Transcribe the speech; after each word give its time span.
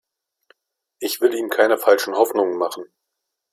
Ich 0.97 1.21
will 1.21 1.35
ihm 1.35 1.51
keine 1.51 1.77
falschen 1.77 2.15
Hoffnungen 2.15 2.57
machen. 2.57 2.85